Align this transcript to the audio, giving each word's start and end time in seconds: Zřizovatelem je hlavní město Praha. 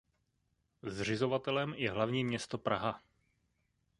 Zřizovatelem 0.83 1.73
je 1.77 1.91
hlavní 1.91 2.23
město 2.25 2.57
Praha. 2.57 3.01